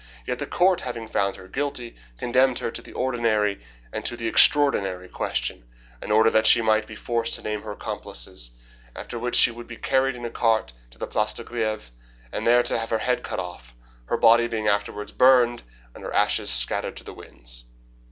[0.25, 3.59] Yet the Court, having found her guilty, condemned her to the ordinary
[3.93, 5.65] and to the extraordinary question
[6.01, 8.49] in order that she might be forced to name her accomplices,
[8.95, 11.91] after which she should be carried in a cart to the Place de Greve,
[12.31, 13.75] there to have her head cut off,
[14.05, 15.61] her body being afterwards burned
[15.93, 17.65] and her ashes scattered to the winds.'